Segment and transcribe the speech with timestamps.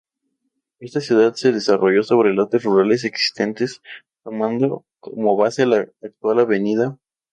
[0.79, 3.83] Esta ciudad se desarrolló sobre lotes rurales existentes
[4.23, 6.49] tomando como base la actual Av.